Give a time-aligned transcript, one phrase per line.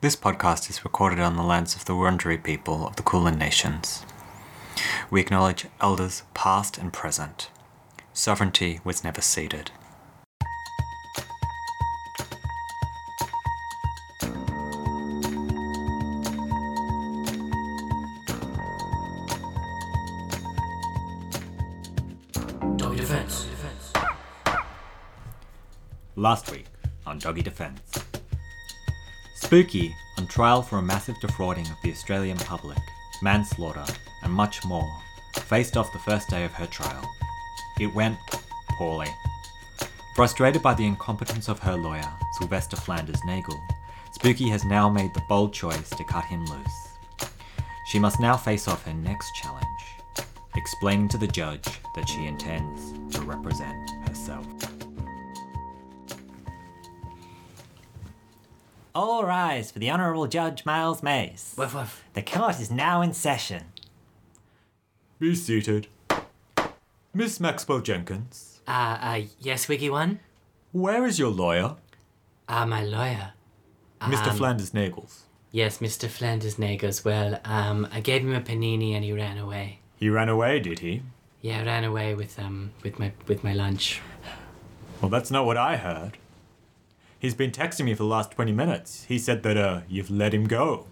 [0.00, 4.06] This podcast is recorded on the lands of the Wurundjeri people of the Kulin Nations.
[5.10, 7.50] We acknowledge elders past and present.
[8.12, 9.72] Sovereignty was never ceded.
[22.76, 23.48] Doggy defense.
[26.14, 26.66] Last week
[27.04, 27.97] on Doggy Defense.
[29.48, 32.76] Spooky, on trial for a massive defrauding of the Australian public,
[33.22, 33.86] manslaughter,
[34.22, 34.92] and much more,
[35.36, 37.10] faced off the first day of her trial.
[37.80, 38.18] It went
[38.72, 39.08] poorly.
[40.14, 43.58] Frustrated by the incompetence of her lawyer, Sylvester Flanders Nagel,
[44.10, 46.98] Spooky has now made the bold choice to cut him loose.
[47.86, 49.64] She must now face off her next challenge,
[50.56, 53.87] explaining to the judge that she intends to represent
[58.98, 61.54] All rise for the Honourable Judge Miles Mace.
[61.56, 62.02] Woof woof.
[62.14, 63.66] The court is now in session.
[65.20, 65.86] Be seated.
[67.14, 70.18] Miss Maxwell Jenkins, Uh, uh, yes, Wiggy One?
[70.72, 71.76] where is your lawyer?
[72.48, 73.34] Uh, my lawyer.
[74.00, 74.30] Mr.
[74.32, 75.20] Um, Flanders Nagels.
[75.52, 76.08] Yes, Mr.
[76.08, 77.04] Flanders Nagels.
[77.04, 79.78] Well, um, I gave him a panini and he ran away.
[79.94, 81.02] He ran away, did he?
[81.40, 84.00] Yeah, ran away with, um, with my, with my lunch.
[85.00, 86.18] Well, that's not what I heard.
[87.18, 89.04] He's been texting me for the last 20 minutes.
[89.04, 90.86] He said that, uh, you've let him go.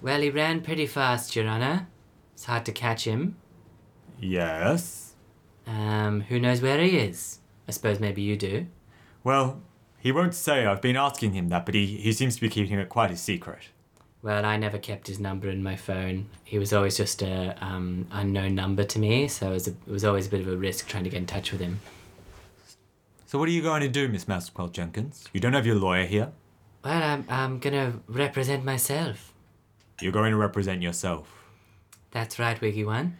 [0.00, 1.88] Well, he ran pretty fast, Your Honor.
[2.34, 3.36] It's hard to catch him.
[4.20, 5.14] Yes?
[5.66, 7.40] Um, who knows where he is?
[7.66, 8.66] I suppose maybe you do.
[9.24, 9.60] Well,
[9.98, 10.66] he won't say.
[10.66, 13.16] I've been asking him that, but he, he seems to be keeping it quite a
[13.16, 13.68] secret.
[14.22, 16.28] Well, I never kept his number in my phone.
[16.44, 19.88] He was always just a um, unknown number to me, so it was, a, it
[19.88, 21.80] was always a bit of a risk trying to get in touch with him.
[23.32, 25.24] So what are you going to do, Miss Maxwell Jenkins?
[25.32, 26.32] You don't have your lawyer here.
[26.84, 29.32] Well, I'm, I'm gonna represent myself.
[30.02, 31.32] You're going to represent yourself.
[32.10, 33.16] That's right, Wiggy One.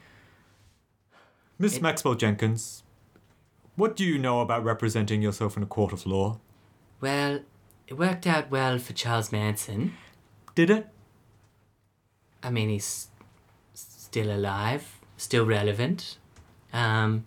[1.58, 2.82] Miss It- Maxwell Jenkins,
[3.76, 6.40] what do you know about representing yourself in a court of law?
[7.00, 7.40] Well,
[7.88, 9.94] it worked out well for Charles Manson.
[10.54, 10.88] Did it?
[12.42, 13.08] I mean, he's
[13.72, 16.18] still alive, still relevant.
[16.70, 17.24] Um,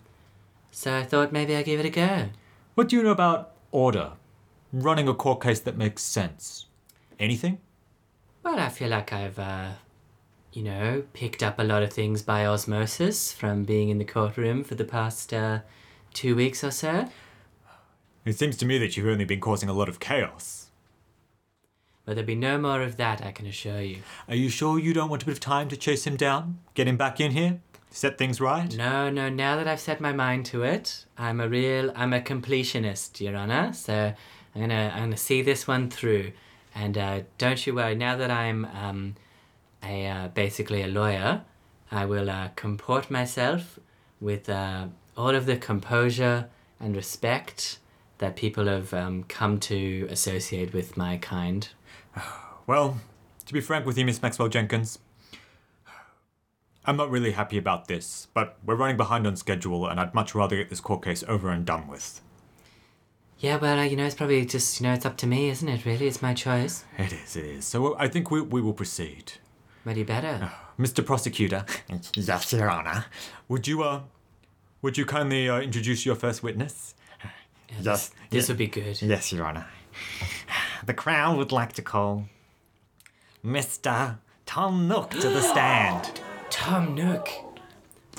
[0.70, 2.28] so I thought maybe I'd give it a go.
[2.76, 4.12] What do you know about order?
[4.70, 6.66] Running a court case that makes sense?
[7.18, 7.58] Anything?
[8.42, 9.70] Well, I feel like I've, uh,
[10.52, 14.62] you know, picked up a lot of things by osmosis from being in the courtroom
[14.62, 15.60] for the past uh,
[16.12, 17.08] two weeks or so.
[18.26, 20.66] It seems to me that you've only been causing a lot of chaos.
[22.04, 24.02] But there'll be no more of that, I can assure you.
[24.28, 26.58] Are you sure you don't want a bit of time to chase him down?
[26.74, 27.60] Get him back in here?
[27.90, 28.76] Set things right?
[28.76, 32.20] No, no, now that I've set my mind to it, I'm a real, I'm a
[32.20, 33.72] completionist, Your Honor.
[33.72, 34.12] So
[34.54, 36.32] I'm gonna, I'm gonna see this one through.
[36.74, 39.14] And uh, don't you worry, now that I'm um,
[39.82, 41.42] a, uh, basically a lawyer,
[41.90, 43.78] I will uh, comport myself
[44.20, 46.48] with uh, all of the composure
[46.78, 47.78] and respect
[48.18, 51.68] that people have um, come to associate with my kind.
[52.66, 52.98] Well,
[53.44, 54.98] to be frank with you, Miss Maxwell Jenkins,
[56.86, 60.34] I'm not really happy about this, but we're running behind on schedule and I'd much
[60.34, 62.20] rather get this court case over and done with.
[63.38, 65.68] Yeah, well, uh, you know, it's probably just, you know, it's up to me, isn't
[65.68, 66.06] it, really?
[66.06, 66.84] It's my choice.
[66.96, 67.64] It is, it is.
[67.66, 69.32] So I think we, we will proceed.
[69.84, 70.50] But you better.
[70.78, 71.04] Mr.
[71.04, 71.64] Prosecutor,
[72.14, 73.06] Yes, Your Honour.
[73.48, 74.00] would you, uh,
[74.82, 76.94] would you kindly uh, introduce your first witness?
[77.22, 77.30] Yeah,
[77.70, 78.52] Yes, this, this yeah.
[78.52, 79.02] would be good.
[79.02, 79.66] Yes, Your Honour.
[80.84, 82.26] The Crown would like to call
[83.44, 84.18] Mr.
[84.44, 86.20] Tom Nook to the stand.
[86.56, 87.28] Tom Nook.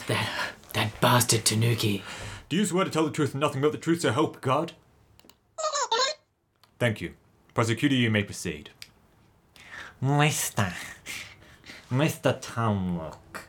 [0.06, 0.30] That
[0.74, 2.04] that bastard Tanuki.
[2.50, 4.74] Do you swear to tell the truth and nothing but the truth, so help God?
[6.78, 7.14] Thank you.
[7.56, 8.70] Prosecutor, you may proceed.
[10.02, 10.72] Mr.
[11.92, 12.38] Mr.
[12.40, 13.48] Tom Nook.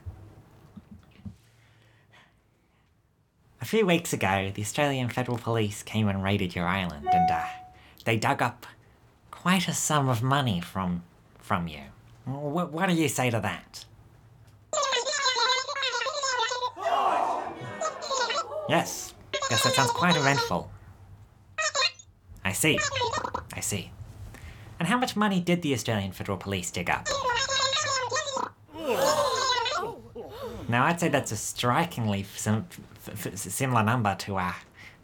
[3.61, 7.45] A few weeks ago, the Australian Federal Police came and raided your island, and uh,
[8.07, 8.67] they dug up
[9.31, 11.03] quite a sum of money from
[11.39, 11.83] from you.
[12.25, 13.85] What, what do you say to that?
[18.69, 19.15] Yes,
[19.51, 20.71] yes, that sounds quite eventful.
[22.45, 22.79] I see,
[23.55, 23.91] I see.
[24.79, 27.09] And how much money did the Australian Federal Police dig up?
[30.69, 32.67] Now, I'd say that's a strikingly sim-
[33.09, 34.53] f- f- similar number to uh,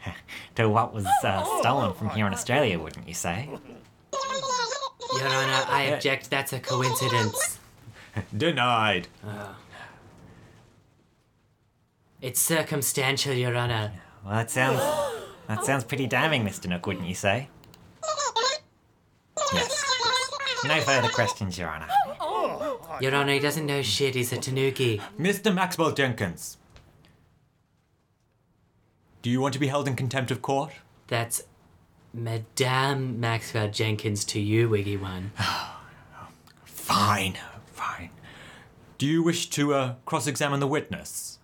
[0.57, 3.49] to what was uh, stolen from here in Australia, wouldn't you say?
[4.13, 6.29] Your Honor, I object.
[6.29, 7.59] That's a coincidence.
[8.37, 9.09] Denied.
[12.25, 13.93] It's circumstantial, Your Honor.
[14.25, 14.81] Well, that sounds
[15.47, 16.71] that sounds pretty damning, Mr.
[16.71, 17.51] Nook, wouldn't you say?
[19.53, 19.85] Yes.
[20.65, 21.87] No further questions, Your Honor.
[23.03, 24.15] Your Honor, he doesn't know shit.
[24.15, 25.03] He's a Tanuki.
[25.21, 25.55] Mr.
[25.55, 26.57] Maxwell Jenkins.
[29.21, 30.73] Do you want to be held in contempt of court?
[31.09, 31.43] That's
[32.15, 35.33] Madame Maxwell Jenkins to you, Wiggy One.
[36.65, 37.37] Fine,
[37.67, 38.09] fine.
[38.97, 41.39] Do you wish to uh, cross examine the witness?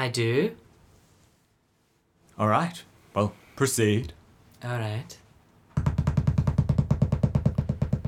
[0.00, 0.56] I do.
[2.38, 2.82] All right.
[3.14, 4.14] Well, proceed.
[4.64, 5.18] All right.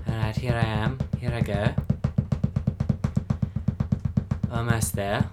[0.08, 0.98] All right, here I am.
[1.20, 1.74] Here I go.
[4.50, 5.28] Almost there.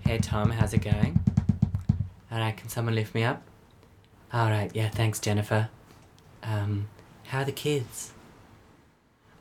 [0.00, 1.20] Hey, Tom, how's it going?
[2.32, 3.40] All right, can someone lift me up?
[4.32, 5.68] All right, yeah, thanks, Jennifer.
[6.42, 6.88] Um,
[7.26, 8.12] how are the kids?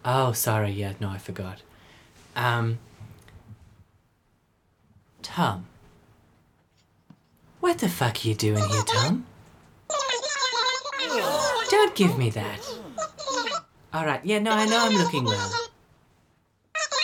[0.06, 1.64] Oh, sorry, yeah, no, I forgot.
[2.36, 2.78] Um,
[5.24, 5.66] Tom.
[7.68, 9.26] What the fuck are you doing here, Tom?
[11.70, 12.62] Don't give me that.
[13.94, 14.22] All right.
[14.24, 15.52] Yeah, no, I know I'm looking well.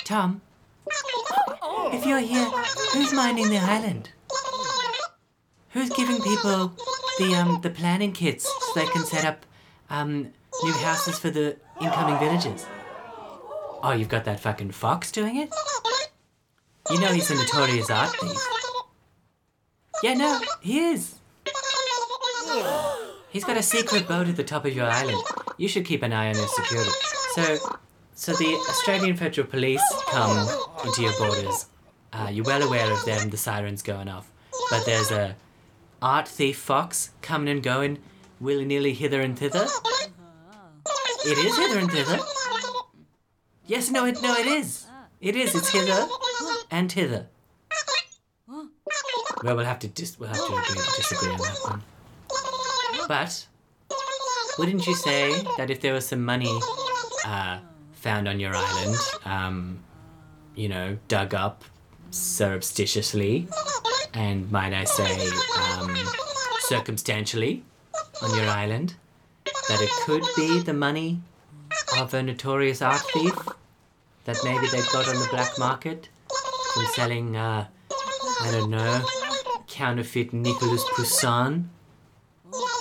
[0.06, 0.40] Tom,
[1.92, 2.46] if you're here,
[2.94, 4.12] who's minding the island?
[5.72, 6.72] Who's giving people
[7.20, 9.46] the um the planning kits so they can set up
[9.90, 10.32] um
[10.64, 12.66] new houses for the incoming villagers?
[13.84, 15.54] Oh, you've got that fucking fox doing it?
[16.90, 18.63] You know he's a notorious art thief.
[20.04, 21.16] Yeah, no, he is.
[23.30, 25.24] He's got a secret boat at the top of your island.
[25.58, 26.92] You should keep an eye on his security.
[27.36, 27.58] So,
[28.14, 30.46] so the Australian Federal Police come
[30.84, 31.68] into your borders.
[32.12, 34.30] Uh, you're well aware of them, the sirens going off.
[34.70, 35.38] But there's a
[36.02, 38.00] art thief fox coming and going
[38.42, 39.68] willy nilly hither and thither.
[41.26, 42.20] It is hither and thither.
[43.68, 44.86] Yes, no, it no, it is.
[45.22, 45.56] It is.
[45.56, 46.10] It's hither
[46.70, 47.30] and hither.
[49.44, 51.84] Well, we'll have to dis- we'll have to agree disagree on that one.
[53.08, 53.46] But
[54.58, 56.60] wouldn't you say that if there was some money
[57.26, 57.60] uh,
[57.94, 58.96] found on your island,
[59.26, 59.80] um,
[60.56, 61.64] you know, dug up
[62.12, 63.48] surreptitiously,
[64.14, 65.30] and might I say,
[65.60, 65.94] um,
[66.60, 67.64] circumstantially,
[68.22, 68.96] on your island,
[69.46, 71.22] that it could be the money
[71.98, 73.36] of a notorious art thief
[74.26, 76.08] that maybe they've got on the black market
[76.74, 77.68] from selling, uh,
[78.42, 79.06] I don't know,
[79.74, 81.70] counterfeit Nicolas Poussin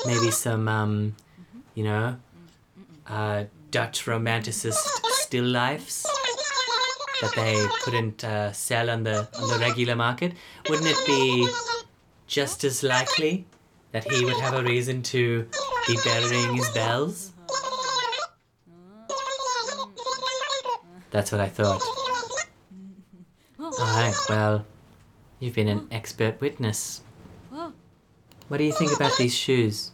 [0.07, 1.17] maybe some um,
[1.75, 2.17] you know
[3.07, 4.85] uh, Dutch romanticist
[5.25, 6.07] still lifes
[7.23, 10.33] that they couldn't uh, sell on the on the regular market.
[10.69, 11.49] Wouldn't it be
[12.27, 13.47] just as likely
[13.93, 15.49] that he would have a reason to
[15.87, 17.33] be burying his bells?
[21.11, 21.83] That's what I thought.
[23.59, 24.15] All right.
[24.29, 24.67] Well,
[25.43, 27.03] you've been an expert witness.
[28.49, 29.91] What do you think about these shoes?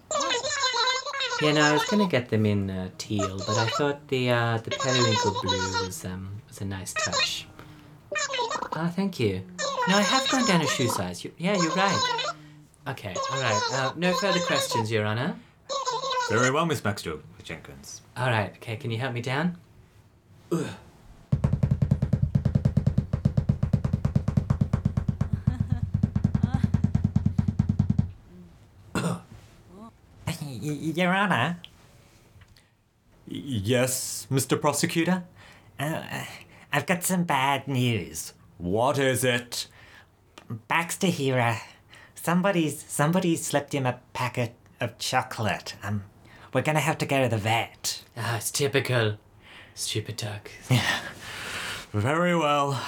[1.41, 4.59] Yeah, no, I was gonna get them in uh, teal, but I thought the uh,
[4.59, 7.47] the periwinkle blue was um was a nice touch.
[8.73, 9.43] Ah, thank you.
[9.89, 11.25] No, I have gone down a shoe size.
[11.25, 12.25] You, yeah, you're right.
[12.89, 13.61] Okay, all right.
[13.73, 15.37] Uh, no further questions, Your Honor.
[16.29, 18.03] Very well, Miss Maxwell with Jenkins.
[18.17, 18.51] All right.
[18.57, 19.57] Okay, can you help me down?
[20.51, 20.65] Y-
[30.97, 31.59] Your Honor,
[33.27, 34.61] yes, Mr.
[34.61, 35.25] Prosecutor?
[35.79, 36.25] uh,
[36.73, 38.33] I've got some bad news.
[38.59, 39.67] What is it?
[40.69, 41.57] Baxter here, uh,
[42.15, 45.75] somebody's somebody slipped him a packet of chocolate.
[45.83, 46.05] Um,
[46.53, 48.03] we're gonna have to go to the vet.
[48.17, 49.19] Ah, it's typical.
[49.75, 50.51] Stupid duck.
[51.93, 52.81] Very well.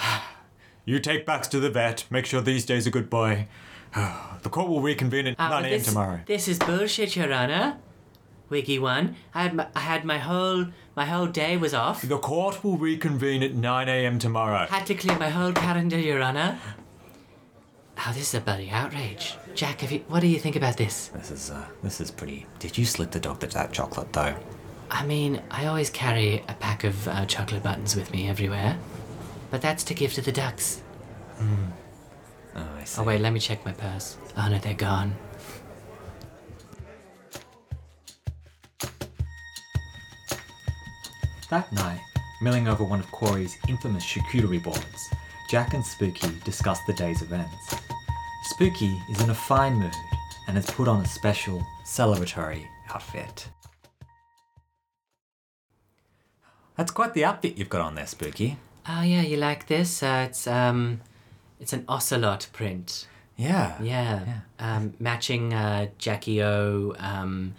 [0.84, 2.04] You take Baxter to the vet.
[2.10, 3.46] Make sure these days a good boy.
[4.42, 5.70] The court will reconvene at Ah, 9 a.m.
[5.70, 6.20] this, tomorrow.
[6.24, 7.76] This is bullshit, Your Honor.
[8.50, 9.16] Wiggy one.
[9.32, 10.66] I had my, I had my whole
[10.96, 12.02] my whole day was off.
[12.02, 14.18] The court will reconvene at 9 a.m.
[14.18, 14.66] tomorrow.
[14.66, 16.58] Had to clear my whole calendar, Your Honor.
[17.96, 19.36] Oh, this is a bloody outrage.
[19.54, 21.08] Jack, have you, what do you think about this?
[21.08, 22.46] This is uh, this is pretty.
[22.58, 24.34] Did you slip the dog that that chocolate though?
[24.90, 28.76] I mean, I always carry a pack of uh, chocolate buttons with me everywhere.
[29.50, 30.82] But that's to give to the ducks.
[31.40, 33.00] Oh, I see.
[33.00, 34.16] Oh, wait, let me check my purse.
[34.36, 35.14] Oh, no, they're gone.
[41.50, 42.00] That night,
[42.40, 45.10] milling over one of Corey's infamous charcuterie boards,
[45.48, 47.74] Jack and Spooky discuss the day's events.
[48.44, 49.92] Spooky is in a fine mood
[50.46, 53.48] and has put on a special celebratory outfit.
[56.76, 58.56] That's quite the outfit you've got on there, Spooky.
[58.88, 60.04] Oh, yeah, you like this?
[60.04, 61.00] Uh, it's, um,
[61.58, 63.08] it's an ocelot print.
[63.36, 63.76] Yeah.
[63.82, 64.42] Yeah.
[64.60, 67.56] Um, matching uh, Jackie O um,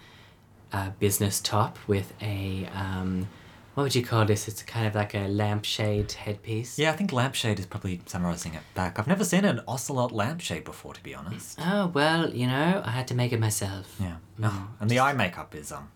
[0.72, 3.28] uh, business top with a um,
[3.74, 4.48] what would you call this?
[4.48, 6.78] It's kind of like a lampshade headpiece.
[6.78, 8.98] Yeah, I think lampshade is probably summarising it back.
[8.98, 11.58] I've never seen an ocelot lampshade before, to be honest.
[11.60, 13.96] Oh well, you know, I had to make it myself.
[13.98, 14.16] Yeah.
[14.42, 15.90] Oh, and the eye makeup is um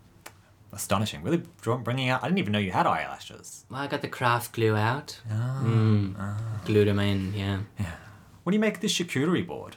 [0.73, 1.23] astonishing.
[1.23, 2.23] Really bringing out.
[2.23, 3.65] I didn't even know you had eyelashes.
[3.71, 5.21] Well, I got the craft glue out.
[5.31, 5.63] Oh.
[5.65, 6.65] Mm.
[6.65, 7.35] Glued them in.
[7.35, 7.59] Yeah.
[8.43, 9.77] What do you make of this charcuterie board?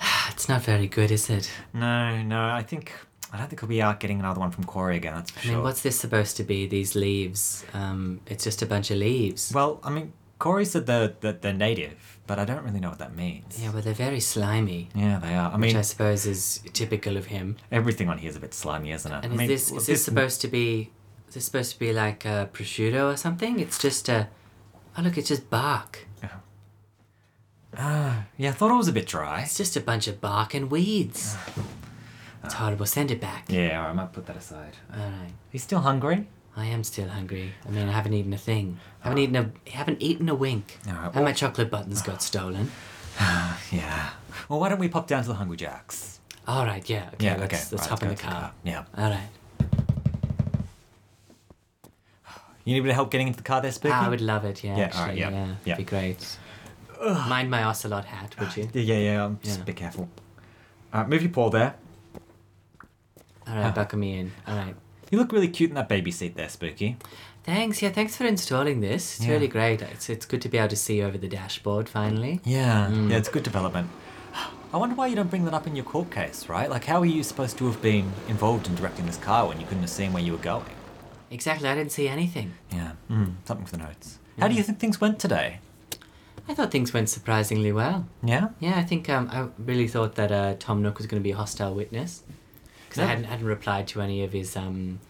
[0.30, 1.50] It's not very good, is it?
[1.74, 2.48] No, no.
[2.48, 2.92] I think
[3.32, 5.14] I don't think we'll be out getting another one from Corey again.
[5.14, 5.52] That's for I sure.
[5.54, 6.66] mean, what's this supposed to be?
[6.66, 7.64] These leaves?
[7.74, 9.52] Um, it's just a bunch of leaves.
[9.54, 12.98] Well, I mean, Corey said they're, that they're native, but I don't really know what
[12.98, 13.62] that means.
[13.62, 14.88] Yeah, well, they're very slimy.
[14.94, 15.50] Yeah, they are.
[15.50, 17.56] I which mean, I suppose is typical of him.
[17.70, 19.24] everything on here is a bit slimy, isn't it?
[19.24, 20.90] And I is mean, this is this supposed to be?
[21.28, 23.60] Is this supposed to be like uh, prosciutto or something?
[23.60, 24.28] It's just a.
[24.98, 26.06] Oh look, it's just bark.
[27.76, 29.42] Ah, yeah, I thought it was a bit dry.
[29.42, 31.36] It's just a bunch of bark and weeds.
[32.44, 32.86] It's horrible.
[32.86, 33.46] Send it back.
[33.48, 34.76] Yeah, all right, I might put that aside.
[34.92, 35.32] All right.
[35.50, 36.26] He's still hungry.
[36.56, 37.52] I am still hungry.
[37.66, 38.78] I mean, I haven't eaten a thing.
[39.04, 39.70] I haven't eaten a.
[39.70, 40.78] haven't eaten a wink.
[40.88, 42.70] All right, and well- my chocolate buttons got stolen.
[43.72, 44.10] Yeah.
[44.48, 46.20] Well, why don't we pop down to the Hungry Jacks?
[46.48, 46.88] All right.
[46.88, 47.10] Yeah.
[47.14, 47.26] Okay.
[47.26, 47.56] Yeah, let's okay.
[47.56, 48.52] let's right, hop in go the to car.
[48.64, 48.84] Yeah.
[48.96, 49.28] All right.
[52.64, 53.94] You need a bit of help getting into the car there, Spooky?
[53.94, 54.62] I would love it.
[54.64, 54.76] Yeah.
[54.76, 55.54] Yeah, all right, yeah, yeah.
[55.64, 55.76] yeah.
[55.76, 56.36] Be great.
[57.02, 58.68] Mind my ocelot hat, would you?
[58.74, 59.24] Yeah, yeah, yeah.
[59.24, 59.64] Um, just Yeah.
[59.64, 60.08] be careful.
[60.92, 61.74] All right, move your paw there.
[63.50, 63.74] All right.
[63.74, 64.32] Buckle me in.
[64.46, 64.74] All right.
[65.10, 66.96] You look really cute in that baby seat there, Spooky.
[67.42, 67.82] Thanks.
[67.82, 67.90] Yeah.
[67.90, 69.16] Thanks for installing this.
[69.16, 69.32] It's Yeah.
[69.32, 69.82] really great.
[69.82, 72.40] It's it's good to be able to see over the dashboard finally.
[72.44, 73.88] Yeah, yeah, it's good development.
[74.72, 76.70] I wonder why you don't bring that up in your court case, right?
[76.70, 79.66] Like, how are you supposed to have been involved in directing this car when you
[79.66, 80.64] couldn't have seen where you were going?
[81.28, 81.68] Exactly.
[81.68, 82.54] I didn't see anything.
[82.72, 84.20] Yeah, mm, something for the notes.
[84.38, 85.58] How do you think things went today?
[86.48, 88.06] I thought things went surprisingly well.
[88.22, 88.50] Yeah?
[88.60, 91.32] Yeah, I think um, I really thought that uh, Tom Nook was going to be
[91.32, 92.22] a hostile witness
[92.90, 95.00] because I hadn't hadn't replied to any of his um,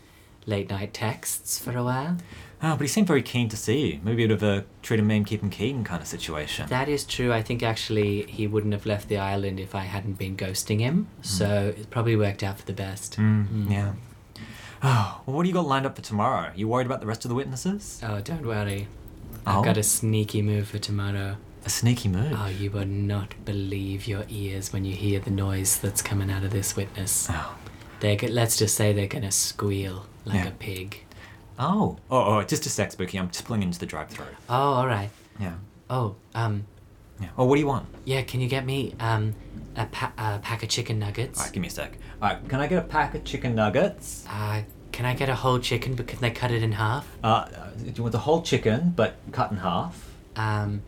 [0.46, 2.18] late night texts for a while.
[2.62, 4.00] Oh, but he seemed very keen to see you.
[4.04, 6.68] Maybe a bit of a treat him mean, keep him keen kind of situation.
[6.68, 7.32] That is true.
[7.32, 11.08] I think actually he wouldn't have left the island if I hadn't been ghosting him.
[11.22, 13.16] So it probably worked out for the best.
[13.16, 13.92] Mm, Yeah.
[14.82, 16.52] Oh, well, what do you got lined up for tomorrow?
[16.54, 18.00] You worried about the rest of the witnesses?
[18.02, 18.88] Oh, don't worry.
[19.46, 19.58] Oh?
[19.58, 21.36] I've got a sneaky move for tomorrow.
[21.66, 22.32] A sneaky move.
[22.34, 26.44] Oh, you would not believe your ears when you hear the noise that's coming out
[26.44, 27.26] of this witness.
[27.30, 27.56] Oh.
[28.00, 30.48] They're, let's just say they're gonna squeal like Yeah.
[30.48, 31.04] a pig.
[31.58, 31.98] Oh.
[32.10, 33.18] Oh, oh, just a sec, Spooky.
[33.18, 34.24] I'm just pulling into the drive-through.
[34.48, 35.10] Oh, all right.
[35.38, 35.54] Yeah.
[35.90, 36.64] Oh, um,
[37.20, 37.28] Yeah.
[37.36, 37.86] Oh, what do you want?
[38.06, 38.22] yeah.
[38.22, 39.34] Can you get me um
[39.76, 41.38] a, pa- a pack of chicken nuggets?
[41.38, 41.98] All right, give me a sec.
[42.22, 44.24] All right, can I get a pack of chicken nuggets?
[44.28, 45.94] Uh, can I get a whole chicken?
[45.94, 47.06] But can they cut it in half?
[47.22, 50.08] Uh, uh, do you want the whole chicken, but cut in half?
[50.36, 50.82] Um,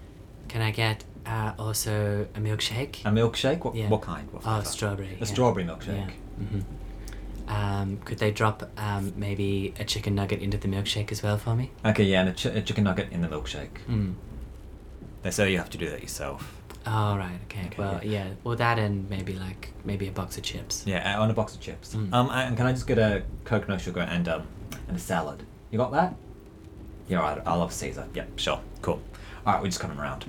[0.48, 3.04] can I get uh also a milkshake?
[3.04, 3.62] A milkshake?
[3.64, 3.88] What, Yeah.
[3.90, 4.26] what kind?
[4.32, 4.64] What Oh, flavour?
[4.64, 5.08] strawberry.
[5.08, 5.24] A yeah.
[5.24, 6.08] strawberry milkshake.
[6.40, 6.46] Yeah.
[6.46, 6.60] hmm
[7.48, 11.54] Um, could they drop um maybe a chicken nugget into the milkshake as well for
[11.54, 11.70] me?
[11.84, 13.78] Okay, yeah, and a, chi- a chicken nugget in the milkshake.
[13.88, 14.14] Mm.
[15.22, 16.58] They say you have to do that yourself.
[16.86, 17.38] All right.
[17.44, 17.66] Okay.
[17.66, 18.24] Okay, well, yeah.
[18.24, 18.30] yeah.
[18.42, 20.84] Well, that and maybe like maybe a box of chips.
[20.86, 21.94] Yeah, uh, on a box of chips.
[21.94, 22.12] Mm.
[22.12, 24.46] Um, and can I just get a Coke, no sugar, and um,
[24.88, 25.44] and a salad?
[25.70, 26.14] You got that?
[27.08, 27.42] Yeah, all right.
[27.46, 28.06] I'll have a Caesar.
[28.14, 28.60] Yeah, sure.
[28.80, 29.00] Cool.
[29.46, 30.24] All right, we're just coming around.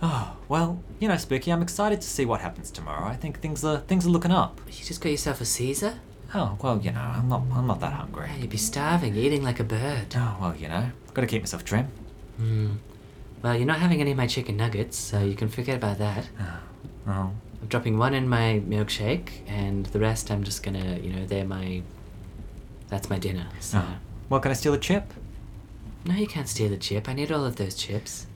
[0.00, 1.52] Oh well, you know, Spooky.
[1.52, 3.06] I'm excited to see what happens tomorrow.
[3.06, 4.60] I think things are things are looking up.
[4.66, 5.98] You just got yourself a Caesar?
[6.34, 8.28] Oh well, you know, I'm not I'm not that hungry.
[8.28, 10.14] Yeah, you'd be starving, eating like a bird.
[10.14, 11.88] Oh well, you know, got to keep myself trim.
[12.36, 12.76] Hmm.
[13.42, 16.28] Well, you're not having any of my chicken nuggets, so you can forget about that.
[17.06, 21.24] Oh, I'm dropping one in my milkshake, and the rest I'm just gonna, you know,
[21.26, 21.82] they're my.
[22.88, 23.46] That's my dinner.
[23.60, 23.78] So.
[23.78, 23.94] oh.
[24.28, 25.12] Well, can I steal a chip?
[26.04, 27.08] No, you can't steal the chip.
[27.08, 28.26] I need all of those chips.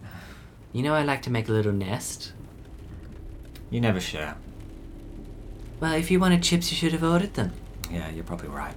[0.73, 2.33] You know, I like to make a little nest.
[3.71, 4.37] You never share.
[5.81, 7.53] Well, if you wanted chips, you should have ordered them.
[7.91, 8.75] Yeah, you're probably right.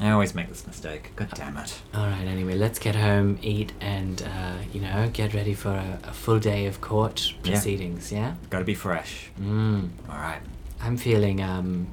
[0.00, 1.10] I always make this mistake.
[1.16, 1.80] God damn it.
[1.92, 2.26] All right.
[2.26, 6.38] Anyway, let's get home, eat, and uh, you know, get ready for a, a full
[6.38, 8.12] day of court proceedings.
[8.12, 8.34] Yeah.
[8.50, 9.30] Got to be fresh.
[9.40, 9.88] Mm.
[10.08, 10.40] All right.
[10.80, 11.88] I'm feeling um.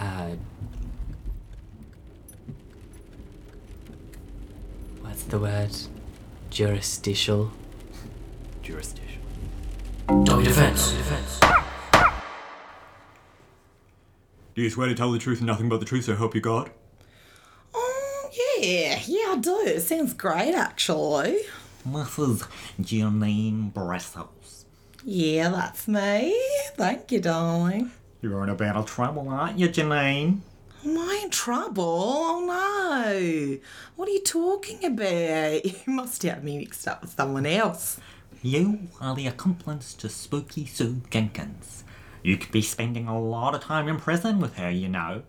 [0.00, 0.30] Uh.
[5.02, 5.76] What's the word?
[6.50, 7.52] Jurisdicial.
[8.66, 9.22] Jurisdiction.
[10.24, 11.40] Doggy defense.
[14.56, 16.40] Do you swear to tell the truth and nothing but the truth, so help you
[16.40, 16.70] God?
[17.72, 19.56] Oh, yeah, yeah, I do.
[19.66, 21.42] It sounds great, actually.
[21.88, 22.48] Mrs.
[22.80, 24.64] Janine Bressels.
[25.04, 26.36] Yeah, that's me.
[26.74, 27.92] Thank you, darling.
[28.20, 30.40] You're in a bit of trouble, aren't you, Janine?
[30.84, 31.84] Am I in trouble?
[31.84, 33.58] Oh no.
[33.94, 35.64] What are you talking about?
[35.86, 38.00] You must have me mixed up with someone else.
[38.42, 41.84] You are the accomplice to Spooky Sue Jenkins.
[42.22, 45.22] You could be spending a lot of time in prison with her, you know.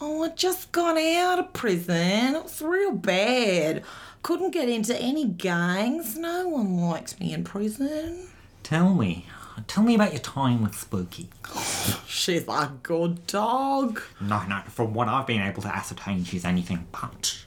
[0.00, 2.34] Oh, I just got out of prison.
[2.34, 3.82] It was real bad.
[4.22, 6.16] Couldn't get into any gangs.
[6.16, 8.28] No one likes me in prison.
[8.62, 9.26] Tell me,
[9.66, 11.28] tell me about your time with Spooky.
[12.06, 14.00] She's a good dog.
[14.20, 17.44] No, no, from what I've been able to ascertain, she's anything but.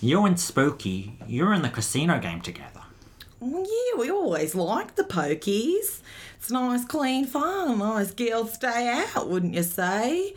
[0.00, 2.75] You and Spooky, you're in the casino game together.
[3.38, 6.00] Well, yeah, we always liked the pokies.
[6.36, 7.78] It's nice, clean fun.
[7.78, 10.34] Nice girls' day out, wouldn't you say?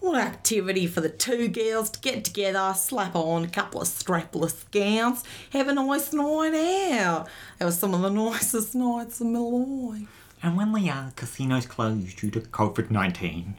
[0.00, 4.70] What activity for the two girls to get together, slap on a couple of strapless
[4.70, 6.54] gowns, have a nice night
[6.92, 7.28] out.
[7.58, 10.36] That was some of the nicest nights of my life.
[10.42, 13.54] And when the uh, casinos closed due to COVID 19,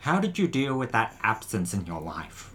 [0.00, 2.54] how did you deal with that absence in your life?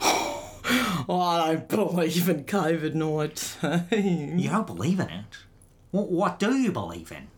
[1.08, 4.38] Oh, I don't believe in COVID 19.
[4.38, 5.24] You don't believe in it?
[5.92, 7.28] What, what do you believe in?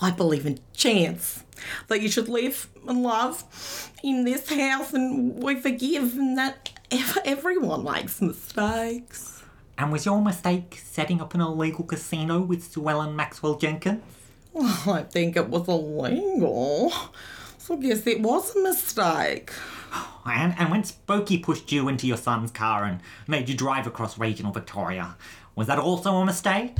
[0.00, 1.42] I believe in chance.
[1.88, 6.70] That you should live and love in this house and we forgive and that
[7.24, 9.42] everyone makes mistakes.
[9.76, 14.02] And was your mistake setting up an illegal casino with Sue Ellen Maxwell Jenkins?
[14.52, 16.92] Well, I think it was illegal.
[17.58, 19.52] So I guess it was a mistake.
[20.30, 24.18] And, and when Spooky pushed you into your son's car and made you drive across
[24.18, 25.16] regional Victoria,
[25.54, 26.76] was that also a mistake?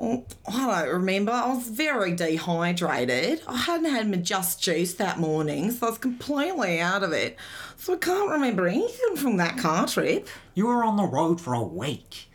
[0.00, 1.30] Oh, I don't remember.
[1.30, 3.40] I was very dehydrated.
[3.46, 7.36] I hadn't had my just juice that morning, so I was completely out of it.
[7.76, 10.26] So I can't remember anything from that car trip.
[10.54, 12.28] You were on the road for a week.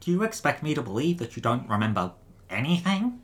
[0.00, 2.12] Do you expect me to believe that you don't remember
[2.50, 3.22] anything?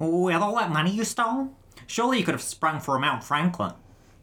[0.00, 1.56] With all that money you stole?
[1.86, 3.74] Surely you could have sprung for a Mount Franklin.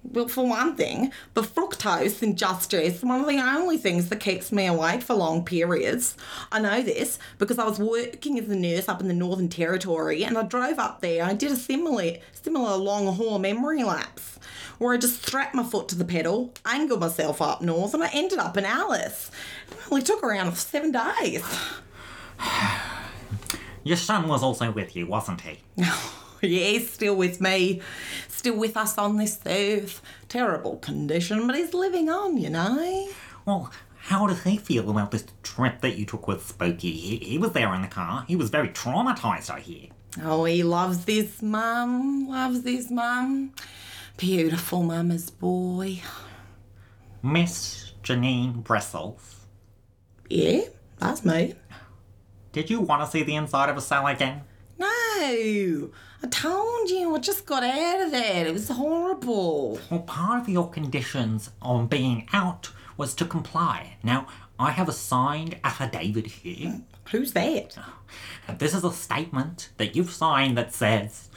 [0.04, 4.20] Well, for one thing, the fructose in Just Juice one of the only things that
[4.22, 6.16] keeps me awake for long periods.
[6.52, 10.24] I know this because I was working as a nurse up in the Northern Territory
[10.24, 14.40] and I drove up there and I did a similar, similar long haul memory lapse
[14.80, 18.10] where I just strapped my foot to the pedal, angled myself up north, and I
[18.14, 19.30] ended up in Alice.
[19.70, 21.44] It only took around seven days.
[23.84, 25.60] Your son was also with you, wasn't he?
[25.78, 25.92] yeah,
[26.42, 27.82] he's still with me,
[28.40, 30.02] still with us on this earth.
[30.30, 33.08] Terrible condition, but he's living on, you know.
[33.46, 36.92] Well, how does he feel about this trip that you took with Spooky?
[36.94, 38.24] He, he was there in the car.
[38.28, 39.90] He was very traumatized, I hear.
[40.24, 43.52] Oh, he loves this mum, loves this mum.
[44.18, 46.02] Beautiful mama's boy.
[47.22, 49.36] Miss Janine Bressels,
[50.30, 50.62] Yeah,
[50.98, 51.56] that's me.
[52.54, 54.42] did you want to see the inside of a cell again?
[54.78, 55.92] No,
[56.22, 58.48] I told you, I just got out of that.
[58.48, 59.80] It was horrible.
[59.90, 63.96] Well, part of your conditions on being out was to comply.
[64.04, 64.28] Now,
[64.60, 66.82] I have a signed affidavit here.
[67.12, 67.78] Who's that?
[68.58, 71.30] This is a statement that you've signed that says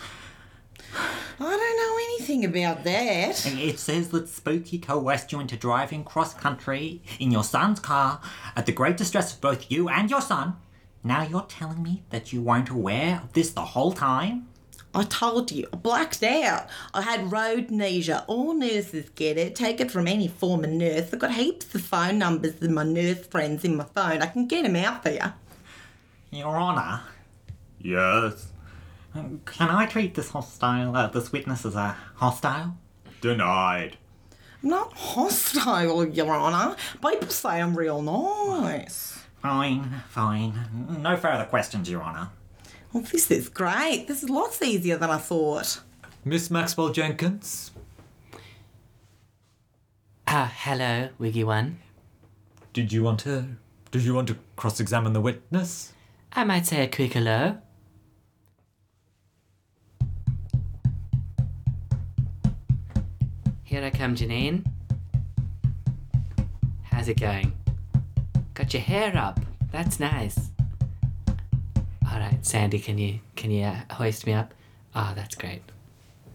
[0.94, 1.04] I
[1.38, 3.46] don't know anything about that.
[3.46, 8.20] it says that Spooky coerced you into driving cross country in your son's car
[8.56, 10.56] at the great distress of both you and your son.
[11.04, 14.48] Now you're telling me that you weren't aware of this the whole time?
[14.94, 16.68] I told you, I blacked out.
[16.92, 18.24] I had road amnesia.
[18.26, 19.54] All nurses get it.
[19.54, 21.12] Take it from any former nurse.
[21.12, 24.20] I've got heaps of phone numbers of my nurse friends in my phone.
[24.20, 25.32] I can get them out for you.
[26.30, 27.00] Your Honour.
[27.80, 28.48] Yes.
[29.14, 32.76] Can I treat this hostile, uh, this witness as a hostile?
[33.20, 33.96] Denied.
[34.62, 36.76] I'm not hostile, Your Honour.
[36.94, 39.20] People say I'm real nice.
[39.40, 40.98] Fine, fine.
[41.00, 42.30] No further questions, Your Honour.
[42.92, 44.06] Well, this is great.
[44.06, 45.80] This is lots easier than I thought.
[46.24, 47.70] Miss Maxwell Jenkins,
[50.28, 51.78] Ah, hello, Wiggy One.
[52.72, 53.56] did you want to
[53.90, 55.92] did you want to cross-examine the witness?
[56.32, 57.58] I might say a quick hello.
[63.64, 64.64] Here I come, Janine.
[66.82, 67.52] How's it going?
[68.54, 69.40] Got your hair up.
[69.70, 70.50] That's nice.
[72.12, 74.52] All right, Sandy, can you can you uh, hoist me up?
[74.94, 75.62] Oh, that's great.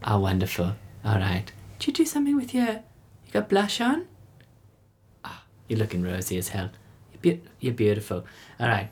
[0.02, 0.74] Oh, wonderful.
[1.04, 1.44] All right.
[1.78, 2.66] Did you do something with your?
[2.66, 4.06] You got blush on?
[5.24, 6.70] Ah, you're looking rosy as hell.
[7.12, 8.24] You're, be- you're beautiful.
[8.58, 8.90] All right.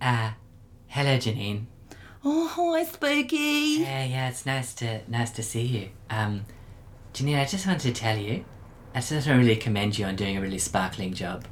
[0.00, 0.36] Ah,
[0.86, 1.64] hello, Janine.
[2.24, 3.80] Oh, hi, Spooky.
[3.80, 5.88] Yeah, yeah, it's nice to nice to see you.
[6.08, 6.44] Um,
[7.14, 8.44] Janine, I just wanted to tell you,
[8.94, 11.46] I just want to really commend you on doing a really sparkling job.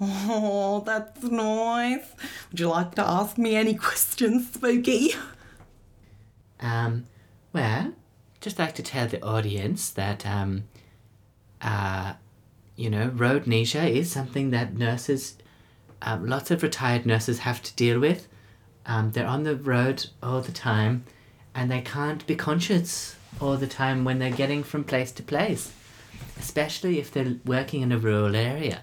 [0.00, 2.04] Oh, that's nice.
[2.50, 5.14] Would you like to ask me any questions, Spooky?
[6.60, 7.06] Um,
[7.52, 7.92] well,
[8.40, 10.64] just like to tell the audience that um,
[11.62, 12.14] uh,
[12.76, 15.36] you know, road roadnesia is something that nurses,
[16.02, 18.28] um, lots of retired nurses have to deal with.
[18.84, 21.04] Um, they're on the road all the time,
[21.54, 25.72] and they can't be conscious all the time when they're getting from place to place.
[26.38, 28.82] especially if they're working in a rural area.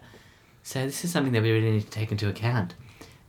[0.63, 2.73] So this is something that we really need to take into account.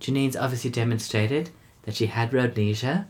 [0.01, 1.51] Janine's obviously demonstrated
[1.83, 3.07] that she had roadnesia,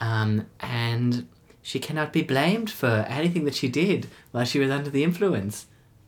[0.00, 1.28] um, and
[1.62, 5.66] she cannot be blamed for anything that she did while she was under the influence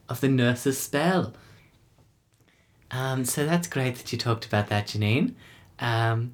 [0.09, 1.35] of the nurse's spell.
[2.91, 5.35] Um, so that's great that you talked about that, Janine.
[5.79, 6.33] Um,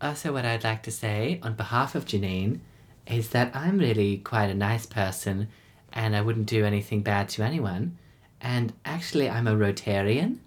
[0.00, 2.60] also, what I'd like to say on behalf of Janine
[3.06, 5.48] is that I'm really quite a nice person
[5.92, 7.96] and I wouldn't do anything bad to anyone.
[8.40, 10.38] And actually, I'm a Rotarian